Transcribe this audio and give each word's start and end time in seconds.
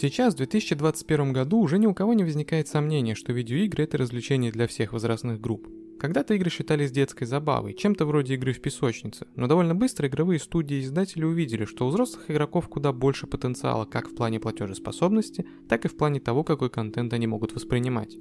Сейчас, 0.00 0.34
в 0.34 0.36
2021 0.36 1.32
году, 1.32 1.58
уже 1.58 1.76
ни 1.76 1.86
у 1.86 1.92
кого 1.92 2.14
не 2.14 2.22
возникает 2.22 2.68
сомнения, 2.68 3.16
что 3.16 3.32
видеоигры– 3.32 3.82
это 3.84 3.98
развлечение 3.98 4.52
для 4.52 4.68
всех 4.68 4.92
возрастных 4.92 5.40
групп. 5.40 5.66
Когда-то 5.98 6.34
игры 6.34 6.50
считались 6.50 6.92
детской 6.92 7.24
забавой, 7.24 7.74
чем-то 7.74 8.06
вроде 8.06 8.34
игры 8.34 8.52
в 8.52 8.60
песочнице, 8.60 9.26
но 9.34 9.48
довольно 9.48 9.74
быстро 9.74 10.06
игровые 10.06 10.38
студии 10.38 10.76
и 10.76 10.80
издатели 10.82 11.24
увидели, 11.24 11.64
что 11.64 11.84
у 11.84 11.88
взрослых 11.88 12.30
игроков 12.30 12.68
куда 12.68 12.92
больше 12.92 13.26
потенциала 13.26 13.86
как 13.86 14.08
в 14.08 14.14
плане 14.14 14.38
платежеспособности, 14.38 15.44
так 15.68 15.84
и 15.84 15.88
в 15.88 15.96
плане 15.96 16.20
того, 16.20 16.44
какой 16.44 16.70
контент 16.70 17.12
они 17.12 17.26
могут 17.26 17.52
воспринимать. 17.52 18.16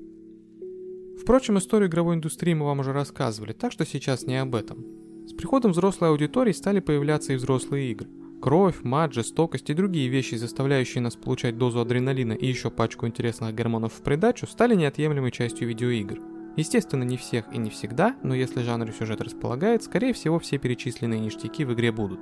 Впрочем, 1.21 1.59
историю 1.59 1.89
игровой 1.89 2.15
индустрии 2.15 2.55
мы 2.55 2.65
вам 2.65 2.79
уже 2.79 2.91
рассказывали, 2.91 3.53
так 3.53 3.71
что 3.71 3.85
сейчас 3.85 4.25
не 4.25 4.41
об 4.41 4.55
этом. 4.55 4.83
С 5.27 5.33
приходом 5.33 5.73
взрослой 5.73 6.09
аудитории 6.09 6.53
стали 6.53 6.79
появляться 6.79 7.33
и 7.33 7.35
взрослые 7.35 7.91
игры. 7.91 8.09
Кровь, 8.39 8.83
мат, 8.83 9.13
жестокость 9.13 9.69
и 9.71 9.73
другие 9.73 10.09
вещи, 10.09 10.35
заставляющие 10.35 11.01
нас 11.01 11.15
получать 11.15 11.57
дозу 11.57 11.79
адреналина 11.79 12.33
и 12.33 12.45
еще 12.45 12.69
пачку 12.69 13.07
интересных 13.07 13.55
гормонов 13.55 13.93
в 13.93 14.01
придачу, 14.03 14.45
стали 14.45 14.75
неотъемлемой 14.75 15.31
частью 15.31 15.67
видеоигр. 15.67 16.19
Естественно, 16.55 17.03
не 17.03 17.17
всех 17.17 17.45
и 17.51 17.57
не 17.57 17.71
всегда, 17.71 18.15
но 18.21 18.35
если 18.35 18.61
жанр 18.61 18.89
и 18.89 18.93
сюжет 18.93 19.21
располагает, 19.21 19.83
скорее 19.83 20.13
всего 20.13 20.37
все 20.37 20.59
перечисленные 20.59 21.19
ништяки 21.19 21.65
в 21.65 21.73
игре 21.73 21.91
будут. 21.91 22.19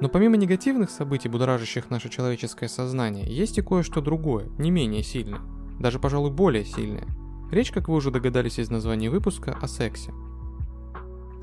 Но 0.00 0.08
помимо 0.08 0.36
негативных 0.36 0.90
событий, 0.90 1.28
будоражащих 1.28 1.90
наше 1.90 2.08
человеческое 2.08 2.68
сознание, 2.68 3.26
есть 3.26 3.58
и 3.58 3.62
кое-что 3.62 4.00
другое, 4.00 4.48
не 4.58 4.70
менее 4.70 5.04
сильное. 5.04 5.40
Даже, 5.78 6.00
пожалуй, 6.00 6.30
более 6.30 6.64
сильное. 6.64 7.06
Речь, 7.52 7.70
как 7.70 7.88
вы 7.88 7.94
уже 7.94 8.10
догадались 8.10 8.58
из 8.58 8.68
названия 8.68 9.10
выпуска, 9.10 9.56
о 9.60 9.68
сексе. 9.68 10.12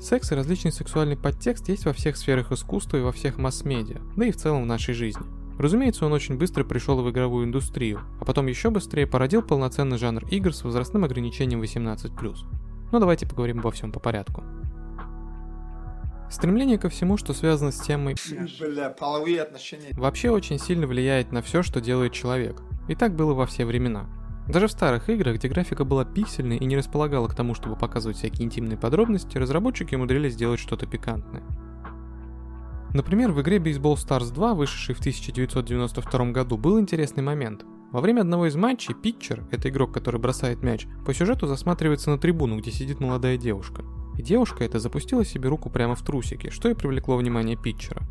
Секс 0.00 0.30
и 0.30 0.34
различный 0.34 0.72
сексуальный 0.72 1.16
подтекст 1.16 1.68
есть 1.68 1.86
во 1.86 1.92
всех 1.92 2.16
сферах 2.16 2.52
искусства 2.52 2.98
и 2.98 3.02
во 3.02 3.12
всех 3.12 3.38
масс-медиа, 3.38 4.00
да 4.16 4.26
и 4.26 4.30
в 4.30 4.36
целом 4.36 4.64
в 4.64 4.66
нашей 4.66 4.94
жизни. 4.94 5.24
Разумеется, 5.58 6.04
он 6.04 6.12
очень 6.12 6.36
быстро 6.36 6.64
пришел 6.64 7.02
в 7.02 7.10
игровую 7.10 7.46
индустрию, 7.46 8.00
а 8.20 8.26
потом 8.26 8.46
еще 8.46 8.68
быстрее 8.70 9.06
породил 9.06 9.42
полноценный 9.42 9.96
жанр 9.96 10.26
игр 10.30 10.54
с 10.54 10.62
возрастным 10.64 11.04
ограничением 11.04 11.62
18+. 11.62 12.36
Но 12.92 12.98
давайте 12.98 13.26
поговорим 13.26 13.60
обо 13.60 13.70
всем 13.70 13.90
по 13.90 13.98
порядку. 13.98 14.44
Стремление 16.30 16.76
ко 16.78 16.88
всему, 16.88 17.16
что 17.16 17.32
связано 17.32 17.72
с 17.72 17.80
темой 17.80 18.16
Бля, 18.60 18.90
половые 18.90 19.42
отношения. 19.42 19.92
вообще 19.92 20.30
очень 20.30 20.58
сильно 20.58 20.86
влияет 20.86 21.32
на 21.32 21.40
все, 21.40 21.62
что 21.62 21.80
делает 21.80 22.12
человек. 22.12 22.62
И 22.88 22.94
так 22.94 23.14
было 23.14 23.32
во 23.32 23.46
все 23.46 23.64
времена. 23.64 24.06
Даже 24.48 24.68
в 24.68 24.72
старых 24.72 25.08
играх, 25.08 25.36
где 25.36 25.48
графика 25.48 25.84
была 25.84 26.04
пиксельной 26.04 26.56
и 26.56 26.64
не 26.64 26.76
располагала 26.76 27.26
к 27.26 27.34
тому, 27.34 27.54
чтобы 27.54 27.76
показывать 27.76 28.16
всякие 28.16 28.46
интимные 28.46 28.76
подробности, 28.76 29.38
разработчики 29.38 29.94
умудрились 29.96 30.34
сделать 30.34 30.60
что-то 30.60 30.86
пикантное. 30.86 31.42
Например, 32.94 33.32
в 33.32 33.42
игре 33.42 33.58
Baseball 33.58 33.94
Stars 33.94 34.32
2, 34.32 34.54
вышедшей 34.54 34.94
в 34.94 35.00
1992 35.00 36.30
году, 36.30 36.56
был 36.56 36.80
интересный 36.80 37.22
момент. 37.22 37.64
Во 37.90 38.00
время 38.00 38.20
одного 38.20 38.46
из 38.46 38.56
матчей 38.56 38.94
питчер, 38.94 39.44
это 39.50 39.68
игрок, 39.68 39.92
который 39.92 40.20
бросает 40.20 40.62
мяч, 40.62 40.86
по 41.04 41.12
сюжету 41.12 41.46
засматривается 41.46 42.10
на 42.10 42.18
трибуну, 42.18 42.58
где 42.58 42.70
сидит 42.70 43.00
молодая 43.00 43.36
девушка. 43.36 43.84
И 44.16 44.22
девушка 44.22 44.64
эта 44.64 44.78
запустила 44.78 45.24
себе 45.24 45.48
руку 45.48 45.70
прямо 45.70 45.94
в 45.94 46.02
трусики, 46.02 46.50
что 46.50 46.68
и 46.68 46.74
привлекло 46.74 47.16
внимание 47.16 47.56
питчера. 47.56 48.02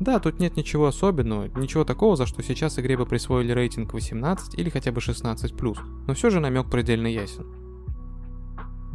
Да, 0.00 0.18
тут 0.18 0.40
нет 0.40 0.56
ничего 0.56 0.86
особенного, 0.86 1.48
ничего 1.58 1.84
такого, 1.84 2.16
за 2.16 2.24
что 2.24 2.42
сейчас 2.42 2.78
игре 2.78 2.96
бы 2.96 3.04
присвоили 3.04 3.52
рейтинг 3.52 3.92
18 3.92 4.58
или 4.58 4.70
хотя 4.70 4.92
бы 4.92 5.00
16+, 5.00 5.78
но 6.06 6.14
все 6.14 6.30
же 6.30 6.40
намек 6.40 6.70
предельно 6.70 7.06
ясен. 7.06 7.44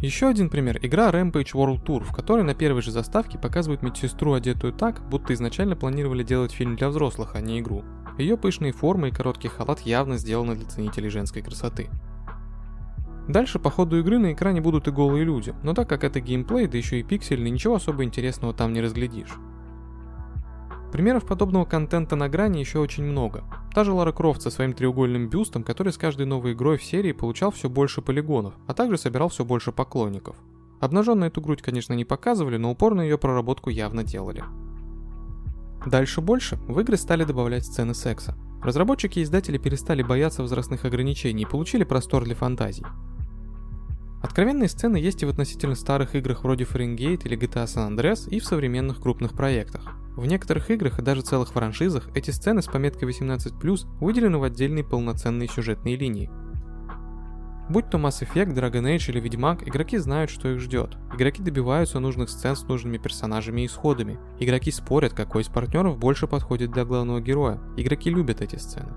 Еще 0.01 0.27
один 0.27 0.49
пример– 0.49 0.79
игра 0.81 1.11
Rampage 1.11 1.53
World 1.53 1.85
Tour, 1.85 2.03
в 2.03 2.11
которой 2.11 2.43
на 2.43 2.55
первой 2.55 2.81
же 2.81 2.91
заставке 2.91 3.37
показывают 3.37 3.83
медсестру, 3.83 4.33
одетую 4.33 4.73
так, 4.73 5.07
будто 5.07 5.33
изначально 5.35 5.75
планировали 5.75 6.23
делать 6.23 6.51
фильм 6.51 6.75
для 6.75 6.89
взрослых, 6.89 7.35
а 7.35 7.41
не 7.41 7.59
игру. 7.59 7.83
Ее 8.17 8.35
пышные 8.35 8.71
формы 8.71 9.09
и 9.09 9.11
короткий 9.11 9.47
халат 9.47 9.81
явно 9.81 10.17
сделаны 10.17 10.55
для 10.55 10.65
ценителей 10.65 11.09
женской 11.09 11.43
красоты. 11.43 11.87
Дальше 13.27 13.59
по 13.59 13.69
ходу 13.69 13.99
игры 13.99 14.17
на 14.17 14.33
экране 14.33 14.59
будут 14.59 14.87
и 14.87 14.91
голые 14.91 15.23
люди, 15.23 15.53
но 15.61 15.73
так 15.73 15.87
как 15.87 16.03
это 16.03 16.19
геймплей, 16.19 16.67
да 16.67 16.77
еще 16.77 16.99
и 16.99 17.03
пиксельный, 17.03 17.51
ничего 17.51 17.75
особо 17.75 18.03
интересного 18.03 18.53
там 18.53 18.73
не 18.73 18.81
разглядишь. 18.81 19.35
Примеров 20.95 21.25
подобного 21.25 21.65
контента 21.65 22.15
на 22.15 22.29
грани 22.29 22.59
еще 22.59 22.79
очень 22.79 23.03
много. 23.03 23.43
Та 23.73 23.83
же 23.83 23.91
Лара 23.91 24.13
Крофт 24.13 24.41
со 24.41 24.49
своим 24.49 24.71
треугольным 24.71 25.27
бюстом, 25.27 25.61
который 25.61 25.91
с 25.91 25.97
каждой 25.97 26.25
новой 26.25 26.53
игрой 26.53 26.77
в 26.77 26.85
серии 26.85 27.11
получал 27.11 27.51
все 27.51 27.67
больше 27.67 28.01
полигонов, 28.01 28.53
а 28.65 28.73
также 28.73 28.97
собирал 28.97 29.27
все 29.27 29.43
больше 29.43 29.73
поклонников. 29.73 30.37
Обнаженно 30.79 31.25
эту 31.25 31.41
грудь, 31.41 31.61
конечно, 31.61 31.91
не 31.91 32.05
показывали, 32.05 32.55
но 32.55 32.71
упор 32.71 32.95
на 32.95 33.01
ее 33.01 33.17
проработку 33.17 33.69
явно 33.69 34.05
делали. 34.05 34.45
Дальше 35.85 36.21
больше 36.21 36.55
в 36.65 36.79
игры 36.79 36.95
стали 36.95 37.25
добавлять 37.25 37.65
сцены 37.65 37.93
секса. 37.93 38.37
Разработчики 38.63 39.19
и 39.19 39.23
издатели 39.23 39.57
перестали 39.57 40.01
бояться 40.01 40.43
возрастных 40.43 40.85
ограничений 40.85 41.43
и 41.43 41.45
получили 41.45 41.83
простор 41.83 42.23
для 42.23 42.35
фантазий. 42.35 42.85
Откровенные 44.23 44.69
сцены 44.69 44.95
есть 44.95 45.23
и 45.23 45.25
в 45.25 45.29
относительно 45.29 45.75
старых 45.75 46.15
играх 46.15 46.45
вроде 46.45 46.63
Фаренгейт 46.63 47.25
или 47.25 47.37
GTA 47.37 47.65
San 47.65 47.93
Andreas 47.93 48.29
и 48.29 48.39
в 48.39 48.45
современных 48.45 49.01
крупных 49.01 49.33
проектах. 49.33 49.94
В 50.15 50.25
некоторых 50.25 50.71
играх 50.71 50.99
и 50.99 51.01
даже 51.01 51.21
целых 51.21 51.49
франшизах 51.49 52.09
эти 52.15 52.31
сцены 52.31 52.61
с 52.61 52.67
пометкой 52.67 53.09
18+, 53.09 53.85
выделены 53.99 54.37
в 54.37 54.43
отдельные 54.43 54.83
полноценные 54.83 55.49
сюжетные 55.49 55.97
линии. 55.97 56.31
Будь 57.67 57.89
то 57.89 57.97
Mass 57.97 58.21
Effect, 58.21 58.53
Dragon 58.53 58.95
Age 58.95 59.09
или 59.09 59.19
Ведьмак, 59.19 59.67
игроки 59.67 59.97
знают, 59.97 60.29
что 60.29 60.49
их 60.49 60.59
ждет. 60.59 60.97
Игроки 61.13 61.41
добиваются 61.41 61.99
нужных 61.99 62.29
сцен 62.29 62.55
с 62.55 62.63
нужными 62.63 62.97
персонажами 62.97 63.61
и 63.61 63.65
исходами. 63.65 64.19
Игроки 64.39 64.69
спорят, 64.71 65.13
какой 65.13 65.41
из 65.41 65.47
партнеров 65.47 65.97
больше 65.97 66.27
подходит 66.27 66.71
для 66.71 66.85
главного 66.85 67.19
героя. 67.19 67.59
Игроки 67.75 68.11
любят 68.11 68.41
эти 68.41 68.57
сцены. 68.57 68.93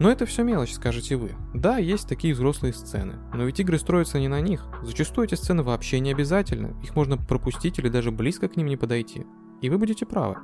Но 0.00 0.10
это 0.10 0.26
все 0.26 0.42
мелочь, 0.42 0.72
скажете 0.72 1.14
вы. 1.14 1.36
Да, 1.54 1.78
есть 1.78 2.08
такие 2.08 2.34
взрослые 2.34 2.72
сцены, 2.72 3.20
но 3.32 3.44
ведь 3.44 3.60
игры 3.60 3.78
строятся 3.78 4.18
не 4.18 4.26
на 4.26 4.40
них. 4.40 4.66
Зачастую 4.82 5.28
эти 5.28 5.36
сцены 5.36 5.62
вообще 5.62 6.00
не 6.00 6.10
обязательны, 6.10 6.74
их 6.82 6.96
можно 6.96 7.16
пропустить 7.16 7.78
или 7.78 7.88
даже 7.88 8.10
близко 8.10 8.48
к 8.48 8.56
ним 8.56 8.66
не 8.66 8.76
подойти. 8.76 9.24
И 9.62 9.70
вы 9.70 9.78
будете 9.78 10.04
правы. 10.04 10.36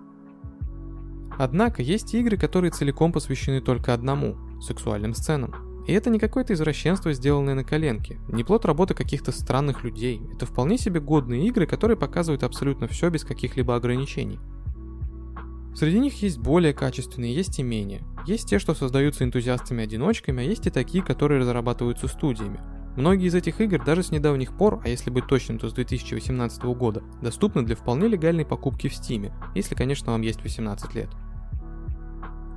Однако 1.38 1.82
есть 1.82 2.14
игры, 2.14 2.36
которые 2.36 2.70
целиком 2.70 3.12
посвящены 3.12 3.60
только 3.60 3.92
одному– 3.92 4.36
сексуальным 4.60 5.14
сценам. 5.14 5.84
И 5.86 5.92
это 5.92 6.10
не 6.10 6.18
какое-то 6.18 6.52
извращенство, 6.52 7.12
сделанное 7.12 7.54
на 7.54 7.64
коленке, 7.64 8.18
не 8.28 8.44
плод 8.44 8.64
работы 8.64 8.94
каких-то 8.94 9.32
странных 9.32 9.84
людей. 9.84 10.20
Это 10.34 10.46
вполне 10.46 10.78
себе 10.78 11.00
годные 11.00 11.46
игры, 11.46 11.66
которые 11.66 11.96
показывают 11.96 12.42
абсолютно 12.42 12.88
все 12.88 13.08
без 13.08 13.24
каких-либо 13.24 13.74
ограничений. 13.74 14.38
Среди 15.74 16.00
них 16.00 16.20
есть 16.22 16.38
более 16.38 16.74
качественные, 16.74 17.34
есть 17.34 17.58
и 17.58 17.62
менее. 17.62 18.02
Есть 18.26 18.48
те, 18.48 18.58
что 18.58 18.74
создаются 18.74 19.24
энтузиастами-одиночками, 19.24 20.42
а 20.42 20.46
есть 20.46 20.66
и 20.66 20.70
такие, 20.70 21.04
которые 21.04 21.40
разрабатываются 21.40 22.08
студиями. 22.08 22.60
Многие 22.98 23.28
из 23.28 23.34
этих 23.36 23.60
игр 23.60 23.80
даже 23.84 24.02
с 24.02 24.10
недавних 24.10 24.52
пор, 24.52 24.80
а 24.84 24.88
если 24.88 25.08
быть 25.08 25.28
точным, 25.28 25.60
то 25.60 25.68
с 25.68 25.72
2018 25.72 26.64
года, 26.64 27.04
доступны 27.22 27.62
для 27.62 27.76
вполне 27.76 28.08
легальной 28.08 28.44
покупки 28.44 28.88
в 28.88 28.92
Steam, 28.92 29.32
если, 29.54 29.76
конечно, 29.76 30.10
вам 30.10 30.22
есть 30.22 30.42
18 30.42 30.96
лет. 30.96 31.08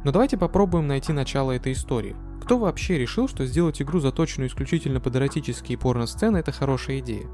Но 0.04 0.12
давайте 0.12 0.40
попробуем 0.40 0.88
найти 0.88 1.14
начало 1.14 1.52
этой 1.52 1.74
истории. 1.74 2.16
Кто 2.42 2.58
вообще 2.58 2.98
решил, 2.98 3.28
что 3.28 3.46
сделать 3.46 3.84
игру, 3.84 4.00
заточенную 4.00 4.50
исключительно 4.50 5.00
под 5.00 5.16
эротические 5.16 5.78
порно-сцены, 5.78 6.38
это 6.38 6.52
хорошая 6.52 7.02
идея? 7.02 7.28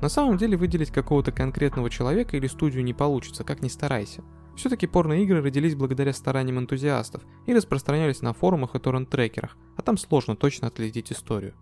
На 0.00 0.08
самом 0.08 0.38
деле 0.38 0.56
выделить 0.56 0.90
какого-то 0.90 1.32
конкретного 1.32 1.90
человека 1.90 2.38
или 2.38 2.46
студию 2.46 2.82
не 2.82 2.94
получится, 2.94 3.44
как 3.44 3.60
ни 3.60 3.68
старайся. 3.68 4.24
Все-таки 4.56 4.86
порно-игры 4.86 5.42
родились 5.42 5.74
благодаря 5.74 6.14
стараниям 6.14 6.60
энтузиастов 6.60 7.24
и 7.44 7.52
распространялись 7.52 8.22
на 8.22 8.32
форумах 8.32 8.74
и 8.74 8.78
торрент-трекерах, 8.78 9.58
а 9.76 9.82
там 9.82 9.98
сложно 9.98 10.34
точно 10.34 10.68
отследить 10.68 11.12
историю. 11.12 11.52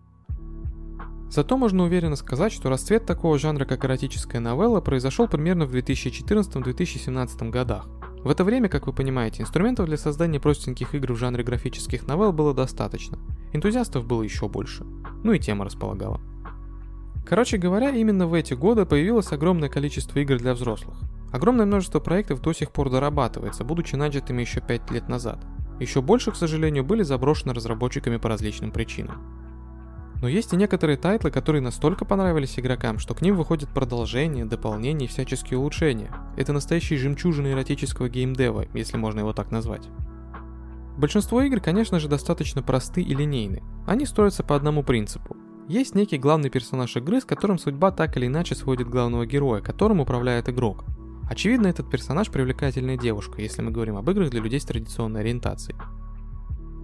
Зато 1.32 1.56
можно 1.56 1.84
уверенно 1.84 2.16
сказать, 2.16 2.52
что 2.52 2.68
расцвет 2.68 3.06
такого 3.06 3.38
жанра, 3.38 3.64
как 3.64 3.86
эротическая 3.86 4.38
новелла, 4.38 4.82
произошел 4.82 5.26
примерно 5.26 5.64
в 5.64 5.74
2014-2017 5.74 7.48
годах. 7.48 7.88
В 8.22 8.28
это 8.28 8.44
время, 8.44 8.68
как 8.68 8.86
вы 8.86 8.92
понимаете, 8.92 9.40
инструментов 9.40 9.86
для 9.86 9.96
создания 9.96 10.38
простеньких 10.38 10.94
игр 10.94 11.14
в 11.14 11.16
жанре 11.16 11.42
графических 11.42 12.06
новелл 12.06 12.34
было 12.34 12.52
достаточно. 12.52 13.18
Энтузиастов 13.54 14.04
было 14.04 14.22
еще 14.22 14.46
больше. 14.46 14.84
Ну 15.24 15.32
и 15.32 15.38
тема 15.38 15.64
располагала. 15.64 16.20
Короче 17.26 17.56
говоря, 17.56 17.88
именно 17.92 18.26
в 18.26 18.34
эти 18.34 18.52
годы 18.52 18.84
появилось 18.84 19.32
огромное 19.32 19.70
количество 19.70 20.18
игр 20.18 20.36
для 20.36 20.52
взрослых. 20.52 20.98
Огромное 21.32 21.64
множество 21.64 21.98
проектов 21.98 22.42
до 22.42 22.52
сих 22.52 22.72
пор 22.72 22.90
дорабатывается, 22.90 23.64
будучи 23.64 23.94
начатыми 23.94 24.42
еще 24.42 24.60
5 24.60 24.90
лет 24.90 25.08
назад. 25.08 25.38
Еще 25.80 26.02
больше, 26.02 26.30
к 26.30 26.36
сожалению, 26.36 26.84
были 26.84 27.02
заброшены 27.02 27.54
разработчиками 27.54 28.18
по 28.18 28.28
различным 28.28 28.70
причинам. 28.70 29.41
Но 30.22 30.28
есть 30.28 30.52
и 30.52 30.56
некоторые 30.56 30.96
тайтлы, 30.96 31.32
которые 31.32 31.60
настолько 31.62 32.04
понравились 32.04 32.56
игрокам, 32.56 33.00
что 33.00 33.12
к 33.12 33.22
ним 33.22 33.36
выходят 33.36 33.68
продолжения, 33.68 34.44
дополнения 34.44 35.06
и 35.06 35.08
всяческие 35.08 35.58
улучшения. 35.58 36.14
Это 36.36 36.52
настоящие 36.52 37.00
жемчужины 37.00 37.48
эротического 37.48 38.08
геймдева, 38.08 38.66
если 38.72 38.96
можно 38.96 39.18
его 39.18 39.32
так 39.32 39.50
назвать. 39.50 39.88
Большинство 40.96 41.42
игр, 41.42 41.58
конечно 41.58 41.98
же, 41.98 42.06
достаточно 42.06 42.62
просты 42.62 43.02
и 43.02 43.14
линейны. 43.16 43.64
Они 43.84 44.06
строятся 44.06 44.44
по 44.44 44.54
одному 44.54 44.84
принципу. 44.84 45.36
Есть 45.66 45.96
некий 45.96 46.18
главный 46.18 46.50
персонаж 46.50 46.96
игры, 46.96 47.20
с 47.20 47.24
которым 47.24 47.58
судьба 47.58 47.90
так 47.90 48.16
или 48.16 48.26
иначе 48.26 48.54
сводит 48.54 48.88
главного 48.88 49.26
героя, 49.26 49.60
которым 49.60 49.98
управляет 49.98 50.48
игрок. 50.48 50.84
Очевидно, 51.28 51.66
этот 51.66 51.90
персонаж 51.90 52.30
привлекательная 52.30 52.96
девушка, 52.96 53.42
если 53.42 53.60
мы 53.60 53.72
говорим 53.72 53.96
об 53.96 54.08
играх 54.08 54.30
для 54.30 54.40
людей 54.40 54.60
с 54.60 54.66
традиционной 54.66 55.22
ориентацией. 55.22 55.76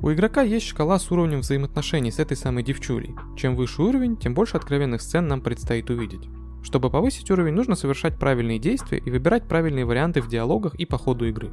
У 0.01 0.13
игрока 0.13 0.43
есть 0.43 0.67
шкала 0.67 0.99
с 0.99 1.11
уровнем 1.11 1.41
взаимоотношений 1.41 2.13
с 2.13 2.21
этой 2.21 2.37
самой 2.37 2.63
девчулей. 2.63 3.17
Чем 3.37 3.57
выше 3.57 3.83
уровень, 3.83 4.17
тем 4.17 4.33
больше 4.33 4.57
откровенных 4.57 5.03
сцен 5.03 5.27
нам 5.27 5.41
предстоит 5.41 5.91
увидеть. 5.91 6.29
Чтобы 6.63 6.89
повысить 6.89 7.31
уровень, 7.33 7.55
нужно 7.55 7.75
совершать 7.75 8.17
правильные 8.17 8.61
действия 8.61 8.99
и 8.99 9.11
выбирать 9.11 9.49
правильные 9.49 9.85
варианты 9.85 10.21
в 10.21 10.29
диалогах 10.29 10.77
и 10.77 10.87
по 10.87 10.99
ходу 10.99 11.27
игры. 11.27 11.51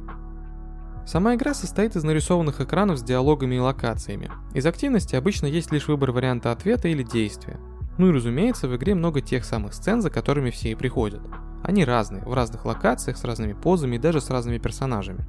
Сама 1.06 1.34
игра 1.34 1.54
состоит 1.54 1.96
из 1.96 2.04
нарисованных 2.04 2.60
экранов 2.60 2.98
с 2.98 3.02
диалогами 3.02 3.56
и 3.56 3.60
локациями. 3.60 4.30
Из 4.54 4.64
активности 4.64 5.16
обычно 5.16 5.46
есть 5.46 5.72
лишь 5.72 5.88
выбор 5.88 6.12
варианта 6.12 6.52
ответа 6.52 6.86
или 6.86 7.02
действия. 7.02 7.58
Ну 7.98 8.08
и 8.08 8.12
разумеется, 8.12 8.68
в 8.68 8.76
игре 8.76 8.94
много 8.94 9.20
тех 9.20 9.44
самых 9.44 9.74
сцен, 9.74 10.02
за 10.02 10.10
которыми 10.10 10.50
все 10.50 10.70
и 10.70 10.74
приходят. 10.74 11.22
Они 11.64 11.84
разные, 11.84 12.22
в 12.24 12.34
разных 12.34 12.64
локациях, 12.64 13.16
с 13.16 13.24
разными 13.24 13.54
позами 13.54 13.96
и 13.96 14.00
даже 14.00 14.20
с 14.20 14.30
разными 14.30 14.58
персонажами. 14.58 15.26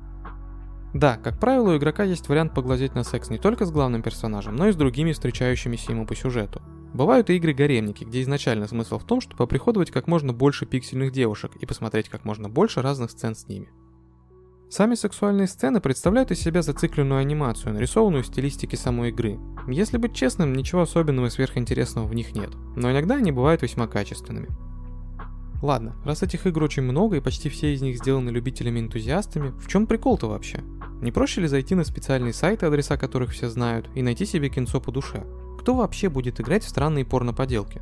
Да, 0.98 1.18
как 1.18 1.40
правило, 1.40 1.74
у 1.74 1.78
игрока 1.78 2.04
есть 2.04 2.28
вариант 2.28 2.56
поглазеть 2.56 2.96
на 2.96 3.04
секс 3.04 3.30
не 3.30 3.38
только 3.38 3.68
с 3.68 3.72
главным 3.72 4.02
персонажем, 4.02 4.56
но 4.56 4.68
и 4.68 4.72
с 4.72 4.76
другими 4.76 5.12
встречающимися 5.12 5.92
ему 5.92 6.08
по 6.08 6.16
сюжету. 6.16 6.60
Бывают 6.92 7.30
и 7.30 7.36
игры-гаремники, 7.36 8.04
где 8.04 8.24
изначально 8.24 8.66
смысл 8.66 8.98
в 8.98 9.04
том, 9.04 9.22
чтобы 9.22 9.44
оприходовать 9.44 9.92
как 9.92 10.08
можно 10.08 10.34
больше 10.34 10.66
пиксельных 10.66 11.12
девушек 11.12 11.52
и 11.60 11.68
посмотреть 11.68 12.10
как 12.10 12.26
можно 12.26 12.50
больше 12.50 12.82
разных 12.82 13.12
сцен 13.12 13.36
с 13.36 13.48
ними. 13.48 13.70
Сами 14.72 14.96
сексуальные 14.96 15.46
сцены 15.46 15.82
представляют 15.82 16.32
из 16.32 16.40
себя 16.40 16.64
зацикленную 16.64 17.20
анимацию, 17.20 17.76
нарисованную 17.76 18.24
в 18.24 18.28
стилистике 18.28 18.76
самой 18.76 19.10
игры. 19.10 19.38
Если 19.68 19.98
быть 19.98 20.16
честным, 20.16 20.54
ничего 20.54 20.82
особенного 20.82 21.28
и 21.28 21.30
сверхинтересного 21.30 22.08
в 22.08 22.16
них 22.16 22.34
нет, 22.34 22.50
но 22.76 22.92
иногда 22.92 23.18
они 23.18 23.32
бывают 23.32 23.62
весьма 23.62 23.86
качественными. 23.86 24.50
Ладно, 25.62 25.96
раз 26.06 26.24
этих 26.24 26.48
игр 26.48 26.64
очень 26.64 26.84
много 26.84 27.18
и 27.18 27.22
почти 27.22 27.50
все 27.50 27.76
из 27.76 27.84
них 27.84 27.98
сделаны 27.98 28.32
любителями-энтузиастами, 28.32 29.52
в 29.60 29.68
чем 29.68 29.86
прикол-то 29.86 30.28
вообще? 30.28 30.64
Не 31.02 31.12
проще 31.12 31.42
ли 31.42 31.48
зайти 31.48 31.76
на 31.76 31.84
специальные 31.84 32.34
сайты, 32.34 32.66
адреса 32.66 32.98
которых 32.98 33.32
все 33.32 33.50
знают, 33.50 33.90
и 33.94 34.02
найти 34.02 34.26
себе 34.26 34.50
кинцо 34.50 34.82
по 34.82 34.92
душе? 34.92 35.26
Кто 35.60 35.76
вообще 35.76 36.10
будет 36.10 36.42
играть 36.42 36.64
в 36.64 36.70
странные 36.70 37.06
порно-поделки? 37.06 37.82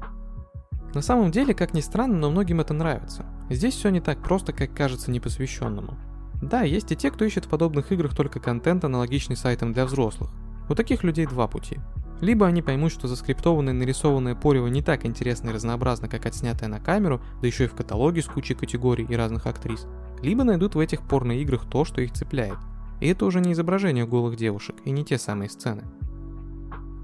На 0.93 1.01
самом 1.01 1.31
деле, 1.31 1.53
как 1.53 1.73
ни 1.73 1.81
странно, 1.81 2.17
но 2.17 2.31
многим 2.31 2.61
это 2.61 2.73
нравится. 2.73 3.25
Здесь 3.49 3.75
все 3.75 3.89
не 3.89 4.01
так 4.01 4.21
просто, 4.21 4.53
как 4.53 4.73
кажется 4.73 5.11
непосвященному. 5.11 5.97
Да, 6.41 6.63
есть 6.63 6.91
и 6.91 6.95
те, 6.95 7.11
кто 7.11 7.25
ищет 7.25 7.45
в 7.45 7.49
подобных 7.49 7.91
играх 7.91 8.15
только 8.15 8.39
контент, 8.39 8.83
аналогичный 8.83 9.37
сайтам 9.37 9.73
для 9.73 9.85
взрослых. 9.85 10.31
У 10.69 10.75
таких 10.75 11.03
людей 11.03 11.25
два 11.25 11.47
пути. 11.47 11.79
Либо 12.21 12.47
они 12.47 12.61
поймут, 12.61 12.91
что 12.91 13.07
заскриптованное 13.07 13.73
нарисованное 13.73 14.35
порево 14.35 14.67
не 14.67 14.81
так 14.81 15.05
интересно 15.05 15.49
и 15.49 15.53
разнообразно, 15.53 16.07
как 16.07 16.25
отснятое 16.25 16.69
на 16.69 16.79
камеру, 16.79 17.21
да 17.41 17.47
еще 17.47 17.65
и 17.65 17.67
в 17.67 17.75
каталоге 17.75 18.21
с 18.21 18.25
кучей 18.25 18.55
категорий 18.55 19.05
и 19.07 19.15
разных 19.15 19.45
актрис, 19.47 19.85
либо 20.21 20.43
найдут 20.43 20.75
в 20.75 20.79
этих 20.79 21.01
порно-играх 21.01 21.65
то, 21.69 21.83
что 21.83 22.01
их 22.01 22.13
цепляет. 22.13 22.57
И 22.99 23.07
это 23.07 23.25
уже 23.25 23.41
не 23.41 23.53
изображение 23.53 24.05
голых 24.05 24.37
девушек, 24.37 24.75
и 24.85 24.91
не 24.91 25.03
те 25.03 25.17
самые 25.17 25.49
сцены. 25.49 25.83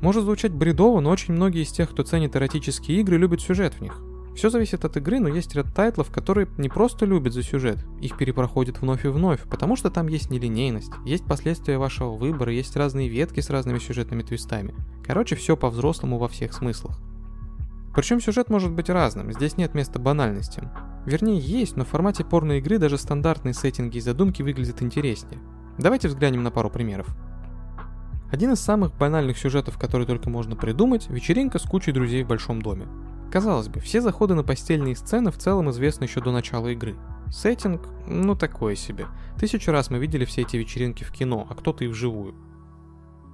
Может 0.01 0.23
звучать 0.23 0.51
бредово, 0.51 0.99
но 0.99 1.09
очень 1.09 1.33
многие 1.33 1.63
из 1.63 1.71
тех, 1.71 1.89
кто 1.89 2.03
ценит 2.03 2.35
эротические 2.35 3.01
игры, 3.01 3.17
любят 3.17 3.41
сюжет 3.41 3.75
в 3.75 3.81
них. 3.81 4.01
Все 4.35 4.49
зависит 4.49 4.85
от 4.85 4.95
игры, 4.97 5.19
но 5.19 5.27
есть 5.27 5.53
ряд 5.55 5.73
тайтлов, 5.73 6.09
которые 6.09 6.47
не 6.57 6.69
просто 6.69 7.05
любят 7.05 7.33
за 7.33 7.43
сюжет, 7.43 7.85
их 8.01 8.17
перепроходят 8.17 8.79
вновь 8.79 9.05
и 9.05 9.09
вновь, 9.09 9.43
потому 9.43 9.75
что 9.75 9.91
там 9.91 10.07
есть 10.07 10.31
нелинейность, 10.31 10.93
есть 11.05 11.25
последствия 11.25 11.77
вашего 11.77 12.15
выбора, 12.15 12.53
есть 12.53 12.75
разные 12.75 13.09
ветки 13.09 13.41
с 13.41 13.49
разными 13.49 13.79
сюжетными 13.79 14.23
твистами. 14.23 14.73
Короче, 15.05 15.35
все 15.35 15.57
по-взрослому 15.57 16.17
во 16.17 16.29
всех 16.29 16.53
смыслах. 16.53 16.99
Причем 17.93 18.21
сюжет 18.21 18.49
может 18.49 18.71
быть 18.71 18.89
разным, 18.89 19.33
здесь 19.33 19.57
нет 19.57 19.73
места 19.73 19.99
банальностям. 19.99 20.71
Вернее, 21.05 21.39
есть, 21.39 21.75
но 21.75 21.83
в 21.83 21.89
формате 21.89 22.23
порной 22.23 22.59
игры 22.59 22.77
даже 22.77 22.97
стандартные 22.97 23.53
сеттинги 23.53 23.97
и 23.97 24.01
задумки 24.01 24.41
выглядят 24.41 24.81
интереснее. 24.81 25.41
Давайте 25.81 26.09
взглянем 26.09 26.43
на 26.43 26.51
пару 26.51 26.69
примеров. 26.69 27.07
Один 28.31 28.53
из 28.53 28.59
самых 28.59 28.95
банальных 28.95 29.39
сюжетов, 29.39 29.79
который 29.79 30.05
только 30.05 30.29
можно 30.29 30.55
придумать– 30.55 31.07
вечеринка 31.09 31.57
с 31.57 31.63
кучей 31.63 31.91
друзей 31.91 32.23
в 32.23 32.27
большом 32.27 32.61
доме. 32.61 32.87
Казалось 33.31 33.67
бы, 33.67 33.79
все 33.79 33.99
заходы 33.99 34.35
на 34.35 34.43
постельные 34.43 34.95
сцены 34.95 35.31
в 35.31 35.39
целом 35.39 35.71
известны 35.71 36.03
еще 36.03 36.21
до 36.21 36.31
начала 36.31 36.67
игры. 36.67 36.97
Сеттинг, 37.31 37.81
ну 38.05 38.35
такое 38.35 38.75
себе. 38.75 39.07
Тысячу 39.39 39.71
раз 39.71 39.89
мы 39.89 39.97
видели 39.97 40.23
все 40.23 40.41
эти 40.41 40.55
вечеринки 40.55 41.03
в 41.03 41.11
кино, 41.11 41.47
а 41.49 41.55
кто-то 41.55 41.83
и 41.83 41.87
вживую. 41.87 42.35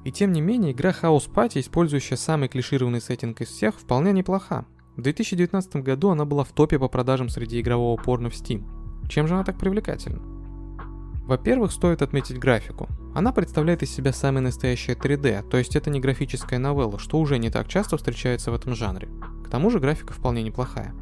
И 0.06 0.12
тем 0.14 0.32
не 0.32 0.40
менее, 0.40 0.72
игра 0.72 0.92
House 0.92 1.30
Party, 1.30 1.60
использующая 1.60 2.16
самый 2.16 2.48
клишированный 2.48 3.02
сеттинг 3.02 3.42
из 3.42 3.50
всех, 3.50 3.76
вполне 3.76 4.14
неплоха. 4.14 4.66
В 4.96 5.02
2019 5.02 5.84
году 5.84 6.12
она 6.12 6.24
была 6.24 6.46
в 6.46 6.54
топе 6.54 6.80
по 6.80 6.88
продажам 6.88 7.28
среди 7.28 7.60
игрового 7.60 8.02
порно 8.02 8.30
в 8.30 8.34
Steam. 8.34 8.64
Чем 9.10 9.28
же 9.28 9.34
она 9.34 9.44
так 9.44 9.58
привлекательна? 9.58 10.37
Во-первых, 11.28 11.74
стоит 11.74 12.02
отметить 12.02 12.40
графику. 12.40 12.88
Она 13.14 13.34
представляет 13.34 13.84
из 13.84 13.92
себя 13.92 14.14
самое 14.14 14.46
настоящее 14.46 14.96
3D, 14.96 15.50
то 15.50 15.58
есть 15.58 15.76
это 15.76 15.90
не 15.90 16.00
графическая 16.00 16.58
новелла, 16.58 16.98
что 17.00 17.20
уже 17.20 17.38
не 17.38 17.50
так 17.50 17.68
часто 17.68 17.98
встречается 17.98 18.50
в 18.50 18.56
этом 18.56 18.74
жанре. 18.76 19.10
К 19.46 19.50
тому 19.50 19.70
же 19.70 19.82
графика 19.82 20.14
вполне 20.14 20.42
неплохая. 20.42 20.94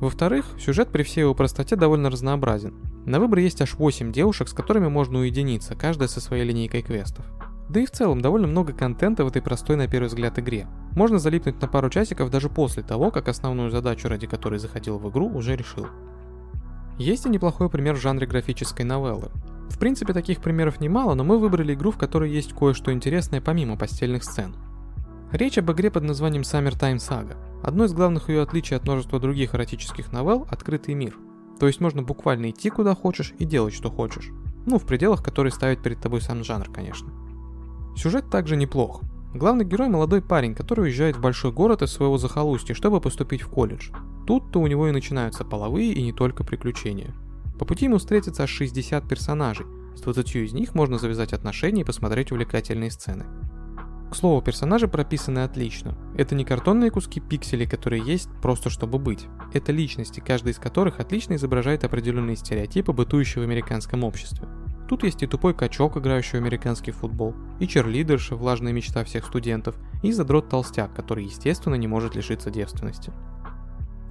Во-вторых, 0.00 0.46
сюжет 0.58 0.88
при 0.88 1.04
всей 1.04 1.20
его 1.20 1.32
простоте 1.36 1.76
довольно 1.76 2.10
разнообразен. 2.10 2.74
На 3.06 3.20
выбор 3.20 3.38
есть 3.38 3.62
аж 3.62 3.74
8 3.74 4.10
девушек, 4.10 4.48
с 4.48 4.52
которыми 4.52 4.88
можно 4.88 5.20
уединиться, 5.20 5.76
каждая 5.76 6.08
со 6.08 6.20
своей 6.20 6.42
линейкой 6.42 6.82
квестов. 6.82 7.24
Да 7.68 7.78
и 7.78 7.86
в 7.86 7.92
целом 7.92 8.20
довольно 8.20 8.48
много 8.48 8.72
контента 8.72 9.24
в 9.24 9.28
этой 9.28 9.42
простой 9.42 9.76
на 9.76 9.86
первый 9.86 10.08
взгляд 10.08 10.40
игре. 10.40 10.66
Можно 10.96 11.20
залипнуть 11.20 11.62
на 11.62 11.68
пару 11.68 11.88
часиков 11.88 12.32
даже 12.32 12.48
после 12.48 12.82
того, 12.82 13.12
как 13.12 13.28
основную 13.28 13.70
задачу, 13.70 14.08
ради 14.08 14.26
которой 14.26 14.58
заходил 14.58 14.98
в 14.98 15.08
игру, 15.08 15.28
уже 15.28 15.54
решил. 15.54 15.86
Есть 16.98 17.26
и 17.26 17.28
неплохой 17.28 17.70
пример 17.70 17.94
в 17.94 18.00
жанре 18.00 18.26
графической 18.26 18.84
новеллы. 18.84 19.30
В 19.72 19.78
принципе, 19.78 20.12
таких 20.12 20.40
примеров 20.40 20.80
немало, 20.80 21.14
но 21.14 21.24
мы 21.24 21.38
выбрали 21.38 21.72
игру, 21.72 21.90
в 21.90 21.96
которой 21.96 22.30
есть 22.30 22.52
кое-что 22.52 22.92
интересное 22.92 23.40
помимо 23.40 23.76
постельных 23.76 24.22
сцен. 24.22 24.54
Речь 25.32 25.56
об 25.56 25.72
игре 25.72 25.90
под 25.90 26.04
названием 26.04 26.42
Summertime 26.42 26.98
Saga. 26.98 27.36
Одно 27.62 27.84
из 27.86 27.94
главных 27.94 28.28
ее 28.28 28.42
отличий 28.42 28.76
от 28.76 28.84
множества 28.84 29.18
других 29.18 29.54
эротических 29.54 30.12
новелл– 30.12 30.46
открытый 30.50 30.94
мир. 30.94 31.16
То 31.58 31.66
есть 31.66 31.80
можно 31.80 32.02
буквально 32.02 32.50
идти 32.50 32.68
куда 32.68 32.94
хочешь 32.94 33.32
и 33.38 33.46
делать 33.46 33.72
что 33.72 33.90
хочешь. 33.90 34.28
Ну, 34.66 34.78
в 34.78 34.86
пределах, 34.86 35.24
которые 35.24 35.52
ставит 35.52 35.82
перед 35.82 36.00
тобой 36.00 36.20
сам 36.20 36.44
жанр, 36.44 36.70
конечно. 36.70 37.10
Сюжет 37.96 38.30
также 38.30 38.56
неплох. 38.56 39.00
Главный 39.34 39.64
герой– 39.64 39.88
молодой 39.88 40.20
парень, 40.20 40.54
который 40.54 40.82
уезжает 40.82 41.16
в 41.16 41.22
большой 41.22 41.50
город 41.50 41.80
из 41.80 41.90
своего 41.90 42.18
захолустья, 42.18 42.74
чтобы 42.74 43.00
поступить 43.00 43.40
в 43.40 43.48
колледж. 43.48 43.90
Тут-то 44.26 44.60
у 44.60 44.66
него 44.66 44.86
и 44.86 44.92
начинаются 44.92 45.44
половые 45.44 45.92
и 45.92 46.02
не 46.02 46.12
только 46.12 46.44
приключения. 46.44 47.14
По 47.58 47.64
пути 47.64 47.86
ему 47.86 47.98
встретится 47.98 48.44
аж 48.44 48.50
60 48.50 49.08
персонажей, 49.08 49.66
с 49.96 50.00
20 50.00 50.36
из 50.36 50.52
них 50.52 50.74
можно 50.74 50.98
завязать 50.98 51.32
отношения 51.32 51.82
и 51.82 51.84
посмотреть 51.84 52.32
увлекательные 52.32 52.90
сцены. 52.90 53.26
К 54.10 54.14
слову, 54.14 54.42
персонажи 54.42 54.88
прописаны 54.88 55.38
отлично. 55.38 55.96
Это 56.18 56.34
не 56.34 56.44
картонные 56.44 56.90
куски 56.90 57.18
пикселей, 57.18 57.66
которые 57.66 58.04
есть 58.04 58.28
просто 58.42 58.68
чтобы 58.68 58.98
быть. 58.98 59.26
Это 59.54 59.72
личности, 59.72 60.20
каждый 60.20 60.52
из 60.52 60.58
которых 60.58 61.00
отлично 61.00 61.34
изображает 61.34 61.84
определенные 61.84 62.36
стереотипы, 62.36 62.92
бытующие 62.92 63.42
в 63.42 63.46
американском 63.46 64.04
обществе. 64.04 64.46
Тут 64.86 65.04
есть 65.04 65.22
и 65.22 65.26
тупой 65.26 65.54
качок, 65.54 65.96
играющий 65.96 66.38
в 66.38 66.42
американский 66.42 66.90
футбол, 66.90 67.34
и 67.58 67.66
черлидерша, 67.66 68.36
влажная 68.36 68.74
мечта 68.74 69.02
всех 69.04 69.24
студентов, 69.24 69.76
и 70.02 70.12
задрот-толстяк, 70.12 70.94
который, 70.94 71.24
естественно, 71.24 71.76
не 71.76 71.86
может 71.86 72.14
лишиться 72.14 72.50
девственности. 72.50 73.12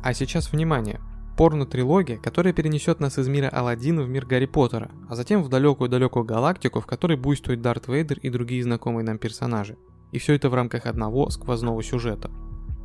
А 0.02 0.16
сейчас 0.16 0.52
внимание! 0.52 1.00
Порно-трилогия, 1.38 2.18
которая 2.18 2.54
перенесет 2.54 3.00
нас 3.00 3.18
из 3.18 3.28
мира 3.28 3.50
Алладина 3.50 4.04
в 4.04 4.10
мир 4.10 4.26
Гарри 4.26 4.46
Поттера, 4.46 4.92
а 5.10 5.16
затем 5.16 5.44
в 5.44 5.50
далекую-далекую 5.50 6.26
галактику, 6.26 6.82
в 6.82 6.86
которой 6.86 7.18
буйствует 7.18 7.62
Дарт 7.62 7.88
Вейдер 7.88 8.20
и 8.20 8.30
другие 8.30 8.64
знакомые 8.64 9.06
нам 9.06 9.18
персонажи. 9.18 9.78
И 10.12 10.20
все 10.20 10.34
это 10.34 10.50
в 10.50 10.54
рамках 10.54 10.86
одного 10.86 11.30
сквозного 11.30 11.82
сюжета. 11.82 12.30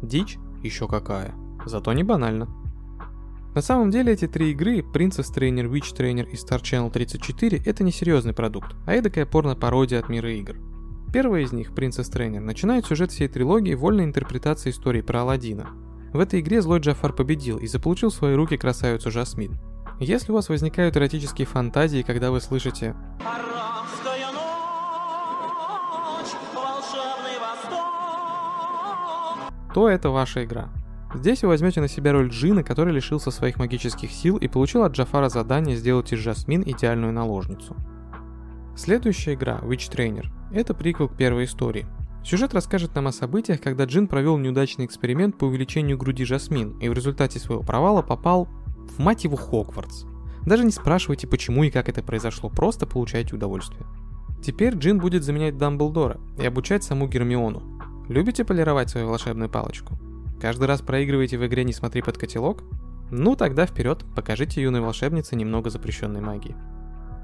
Дичь? 0.03 0.39
Еще 0.63 0.87
какая. 0.89 1.35
Зато 1.65 1.93
не 1.93 2.05
банально. 2.05 2.49
На 3.55 3.63
самом 3.63 3.91
деле 3.91 4.13
эти 4.13 4.29
три 4.29 4.51
игры, 4.51 4.81
Princess 4.81 5.35
Trainer, 5.35 5.67
Witch 5.69 5.97
Trainer 5.97 6.29
и 6.29 6.35
Star 6.35 6.61
Channel 6.61 6.91
34, 6.91 7.63
это 7.65 7.85
не 7.85 7.91
серьезный 7.91 8.35
продукт, 8.35 8.77
а 8.87 8.93
эдакая 8.93 9.25
порно-пародия 9.25 9.99
от 9.99 10.11
мира 10.11 10.31
игр. 10.31 10.57
Первая 11.13 11.43
из 11.43 11.53
них, 11.53 11.71
Princess 11.71 12.13
Trainer, 12.13 12.41
начинает 12.41 12.85
сюжет 12.85 13.11
всей 13.11 13.29
трилогии 13.29 13.75
вольной 13.75 14.05
интерпретацией 14.05 14.73
истории 14.73 15.01
про 15.01 15.23
Алладина. 15.23 15.71
В 16.17 16.21
этой 16.21 16.41
игре 16.41 16.63
злой 16.63 16.79
Джафар 16.79 17.13
победил 17.13 17.59
и 17.59 17.67
заполучил 17.67 18.09
в 18.09 18.15
свои 18.15 18.35
руки 18.35 18.57
красавицу 18.57 19.11
Жасмин. 19.11 19.59
Если 20.01 20.33
у 20.33 20.35
вас 20.35 20.49
возникают 20.49 20.97
эротические 20.97 21.47
фантазии, 21.47 22.01
когда 22.01 22.31
вы 22.31 22.41
слышите 22.41 22.97
то 29.75 29.91
это 29.91 30.09
ваша 30.09 30.43
игра. 30.43 30.71
Здесь 31.15 31.43
вы 31.43 31.51
возьмете 31.51 31.83
на 31.83 31.89
себя 31.89 32.13
роль 32.13 32.31
Джина, 32.31 32.63
который 32.63 32.95
лишился 32.95 33.31
своих 33.31 33.59
магических 33.59 34.11
сил 34.11 34.39
и 34.39 34.49
получил 34.49 34.85
от 34.85 34.93
Джафара 34.93 35.29
задание 35.29 35.77
сделать 35.77 36.15
из 36.15 36.21
Жасмин 36.21 36.63
идеальную 36.63 37.13
наложницу. 37.13 37.77
Следующая 38.75 39.35
игра, 39.35 39.59
Witch 39.59 39.95
Trainer, 39.95 40.25
это 40.51 40.73
приквел 40.73 41.11
к 41.11 41.17
первой 41.19 41.45
истории. 41.45 41.87
Сюжет 42.27 42.55
расскажет 42.55 42.93
нам 42.97 43.07
о 43.07 43.13
событиях, 43.13 43.61
когда 43.61 43.85
Джин 43.85 44.09
провел 44.09 44.37
неудачный 44.37 44.85
эксперимент 44.85 45.39
по 45.39 45.45
увеличению 45.45 45.97
груди 45.97 46.25
Жасмин 46.25 46.77
и 46.81 46.89
в 46.89 46.93
результате 46.93 47.39
своего 47.39 47.63
провала 47.63 48.03
попал 48.03 48.49
в 48.89 48.99
мать 48.99 49.23
его 49.23 49.37
Хогвартс. 49.37 50.07
Даже 50.45 50.65
не 50.65 50.73
спрашивайте, 50.73 51.29
почему 51.29 51.63
и 51.63 51.71
как 51.71 51.89
это 51.89 52.03
произошло, 52.03 52.51
просто 52.51 52.85
получайте 52.85 53.37
удовольствие. 53.37 53.87
Теперь 54.43 54.75
Джин 54.75 54.99
будет 54.99 55.23
заменять 55.23 55.57
Дамблдора 55.57 56.19
и 56.37 56.45
обучать 56.45 56.83
саму 56.83 57.07
Гермиону. 57.07 57.63
Любите 58.09 58.45
полировать 58.45 58.91
свою 58.91 59.07
волшебную 59.07 59.49
палочку? 59.49 59.97
Каждый 60.41 60.67
раз 60.67 60.83
проигрываете 60.83 61.39
в 61.39 61.47
игре 61.47 61.63
«Не 61.63 61.73
смотри 61.73 62.03
под 62.03 62.19
котелок»? 62.19 62.65
Ну 63.13 63.37
тогда 63.37 63.67
вперед, 63.67 64.05
покажите 64.17 64.61
юной 64.61 64.81
волшебнице 64.81 65.37
немного 65.37 65.71
запрещенной 65.71 66.23
магии. 66.23 66.57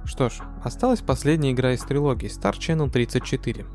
Что 0.05 0.29
ж, 0.29 0.35
осталась 0.63 1.01
последняя 1.01 1.51
игра 1.51 1.73
из 1.73 1.81
трилогии 1.81 2.29
Star 2.29 2.53
Channel 2.53 2.89
34. 2.89 3.67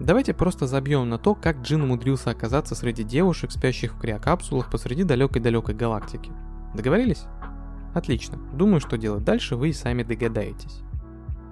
Давайте 0.00 0.32
просто 0.32 0.66
забьем 0.66 1.10
на 1.10 1.18
то, 1.18 1.34
как 1.34 1.60
Джин 1.60 1.82
умудрился 1.82 2.30
оказаться 2.30 2.74
среди 2.74 3.04
девушек, 3.04 3.52
спящих 3.52 3.94
в 3.94 4.00
криокапсулах 4.00 4.70
посреди 4.70 5.04
далекой-далекой 5.04 5.74
галактики. 5.74 6.32
Договорились? 6.74 7.24
Отлично. 7.94 8.38
Думаю, 8.54 8.80
что 8.80 8.96
делать 8.96 9.24
дальше 9.24 9.56
вы 9.56 9.68
и 9.68 9.74
сами 9.74 10.02
догадаетесь. 10.02 10.80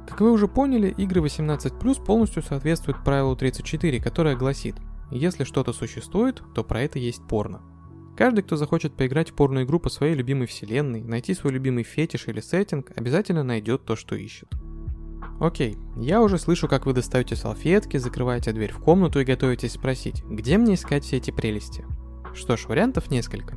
Как 0.08 0.22
вы 0.22 0.32
уже 0.32 0.48
поняли, 0.48 0.88
игры 0.96 1.20
18+, 1.20 2.04
полностью 2.04 2.42
соответствуют 2.42 3.04
правилу 3.04 3.36
34, 3.36 4.00
которое 4.00 4.34
гласит, 4.34 4.76
если 5.10 5.44
что-то 5.44 5.74
существует, 5.74 6.42
то 6.54 6.64
про 6.64 6.80
это 6.80 6.98
есть 6.98 7.22
порно. 7.28 7.60
Каждый, 8.16 8.42
кто 8.42 8.56
захочет 8.56 8.94
поиграть 8.94 9.30
в 9.30 9.34
порную 9.34 9.66
игру 9.66 9.78
по 9.78 9.90
своей 9.90 10.14
любимой 10.14 10.46
вселенной, 10.46 11.02
найти 11.02 11.34
свой 11.34 11.52
любимый 11.52 11.84
фетиш 11.84 12.28
или 12.28 12.40
сеттинг, 12.40 12.92
обязательно 12.96 13.44
найдет 13.44 13.84
то, 13.84 13.94
что 13.94 14.16
ищет. 14.16 14.48
Окей, 15.40 15.78
я 15.96 16.20
уже 16.20 16.36
слышу, 16.36 16.66
как 16.66 16.86
вы 16.86 16.92
достаете 16.92 17.36
салфетки, 17.36 17.96
закрываете 17.96 18.52
дверь 18.52 18.72
в 18.72 18.80
комнату 18.80 19.20
и 19.20 19.24
готовитесь 19.24 19.72
спросить, 19.72 20.24
где 20.24 20.58
мне 20.58 20.74
искать 20.74 21.04
все 21.04 21.18
эти 21.18 21.30
прелести. 21.30 21.84
Что 22.34 22.56
ж, 22.56 22.66
вариантов 22.66 23.10
несколько. 23.10 23.56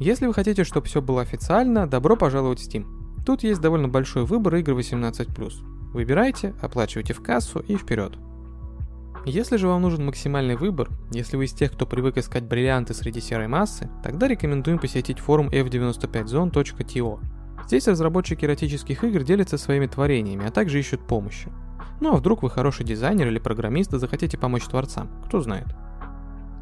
Если 0.00 0.26
вы 0.26 0.32
хотите, 0.32 0.64
чтобы 0.64 0.86
все 0.86 1.02
было 1.02 1.20
официально, 1.20 1.86
добро 1.86 2.16
пожаловать 2.16 2.60
в 2.60 2.68
Steam. 2.68 2.86
Тут 3.24 3.42
есть 3.42 3.60
довольно 3.60 3.88
большой 3.88 4.24
выбор 4.24 4.56
игр 4.56 4.72
18+. 4.72 5.52
Выбирайте, 5.92 6.54
оплачивайте 6.60 7.12
в 7.12 7.22
кассу 7.22 7.60
и 7.60 7.76
вперед. 7.76 8.18
Если 9.26 9.56
же 9.56 9.68
вам 9.68 9.82
нужен 9.82 10.04
максимальный 10.04 10.56
выбор, 10.56 10.90
если 11.10 11.36
вы 11.36 11.46
из 11.46 11.52
тех, 11.52 11.72
кто 11.72 11.86
привык 11.86 12.18
искать 12.18 12.44
бриллианты 12.44 12.92
среди 12.92 13.20
серой 13.20 13.48
массы, 13.48 13.88
тогда 14.02 14.28
рекомендуем 14.28 14.78
посетить 14.78 15.18
форум 15.18 15.48
f95zone.to. 15.48 17.20
Здесь 17.66 17.88
разработчики 17.88 18.44
эротических 18.44 19.04
игр 19.04 19.22
делятся 19.22 19.58
своими 19.58 19.86
творениями, 19.86 20.46
а 20.46 20.50
также 20.50 20.78
ищут 20.78 21.06
помощи. 21.06 21.50
Ну 22.00 22.12
а 22.12 22.16
вдруг 22.16 22.42
вы 22.42 22.50
хороший 22.50 22.84
дизайнер 22.84 23.28
или 23.28 23.38
программист 23.38 23.94
и 23.94 23.98
захотите 23.98 24.36
помочь 24.36 24.64
творцам, 24.64 25.10
кто 25.24 25.40
знает. 25.40 25.68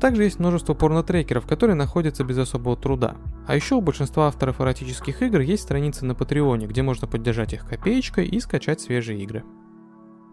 Также 0.01 0.25
есть 0.25 0.41
множество 0.41 0.75
порнотрекеров, 0.75 1.47
которые 1.47 1.77
находятся 1.77 2.25
без 2.25 2.37
особого 2.39 2.77
труда. 2.77 3.17
А 3.47 3.55
еще 3.55 3.77
у 3.77 3.81
большинства 3.81 4.27
авторов 4.27 4.61
эротических 4.61 5.23
игр 5.23 5.41
есть 5.41 5.63
страницы 5.63 6.05
на 6.05 6.15
Патреоне, 6.15 6.67
где 6.67 6.83
можно 6.83 7.07
поддержать 7.07 7.53
их 7.53 7.67
копеечкой 7.67 8.27
и 8.27 8.41
скачать 8.41 8.81
свежие 8.81 9.21
игры. 9.23 9.45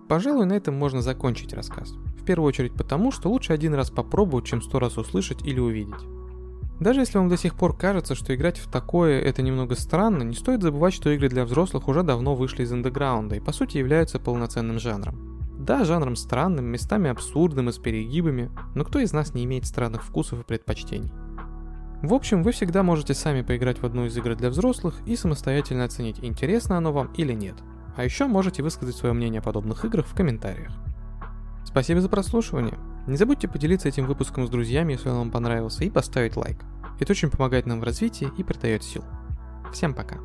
Пожалуй, 0.07 0.47
на 0.47 0.53
этом 0.53 0.75
можно 0.75 1.03
закончить 1.03 1.53
рассказ. 1.53 1.91
В 2.19 2.25
первую 2.25 2.47
очередь 2.47 2.73
потому, 2.73 3.11
что 3.11 3.29
лучше 3.29 3.53
один 3.53 3.75
раз 3.75 3.91
попробовать, 3.91 4.45
чем 4.45 4.61
сто 4.61 4.79
раз 4.79 4.97
услышать 4.97 5.45
или 5.45 5.59
увидеть. 5.59 6.01
Даже 6.79 7.01
если 7.01 7.17
вам 7.17 7.27
до 7.27 7.37
сих 7.37 7.55
пор 7.55 7.75
кажется, 7.75 8.15
что 8.15 8.33
играть 8.33 8.57
в 8.57 8.71
такое 8.71 9.19
это 9.21 9.41
немного 9.41 9.75
странно, 9.75 10.23
не 10.23 10.33
стоит 10.33 10.61
забывать, 10.61 10.93
что 10.93 11.09
игры 11.09 11.27
для 11.27 11.43
взрослых 11.43 11.87
уже 11.87 12.03
давно 12.03 12.35
вышли 12.35 12.63
из 12.63 12.71
андеграунда 12.71 13.35
и 13.35 13.41
по 13.41 13.51
сути 13.51 13.77
являются 13.77 14.19
полноценным 14.19 14.79
жанром. 14.79 15.39
Да, 15.59 15.83
жанром 15.83 16.15
странным, 16.15 16.65
местами 16.65 17.09
абсурдным 17.09 17.67
и 17.67 17.73
с 17.73 17.77
перегибами, 17.77 18.49
но 18.75 18.85
кто 18.85 18.99
из 18.99 19.11
нас 19.11 19.33
не 19.33 19.43
имеет 19.43 19.65
странных 19.65 20.05
вкусов 20.05 20.39
и 20.39 20.43
предпочтений? 20.43 21.11
В 22.01 22.13
общем, 22.13 22.43
вы 22.43 22.53
всегда 22.53 22.81
можете 22.81 23.13
сами 23.13 23.41
поиграть 23.41 23.81
в 23.81 23.85
одну 23.85 24.05
из 24.05 24.15
игр 24.15 24.35
для 24.35 24.49
взрослых 24.49 24.95
и 25.05 25.17
самостоятельно 25.17 25.83
оценить, 25.83 26.23
интересно 26.23 26.77
оно 26.77 26.93
вам 26.93 27.11
или 27.17 27.33
нет. 27.33 27.55
А 27.97 28.05
еще 28.05 28.27
можете 28.27 28.63
высказать 28.63 28.95
свое 28.95 29.13
мнение 29.13 29.39
о 29.39 29.43
подобных 29.43 29.83
играх 29.83 30.07
в 30.07 30.15
комментариях. 30.15 30.71
Спасибо 31.65 31.99
за 31.99 32.07
прослушивание. 32.07 32.79
Не 33.07 33.17
забудьте 33.17 33.47
поделиться 33.47 33.87
этим 33.87 34.05
выпуском 34.05 34.45
с 34.45 34.49
друзьями, 34.49 34.93
если 34.93 35.09
он 35.09 35.17
вам 35.17 35.31
понравился, 35.31 35.83
и 35.83 35.89
поставить 35.89 36.35
лайк. 36.35 36.57
Это 36.99 37.13
очень 37.13 37.29
помогает 37.29 37.65
нам 37.65 37.79
в 37.79 37.83
развитии 37.83 38.29
и 38.37 38.43
придает 38.43 38.83
сил. 38.83 39.03
Всем 39.71 39.93
пока. 39.93 40.17